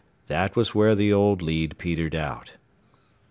That 0.29 0.55
was 0.55 0.73
where 0.73 0.95
the 0.95 1.13
old 1.13 1.43
lead 1.43 1.77
petered 1.77 2.15
out. 2.15 2.53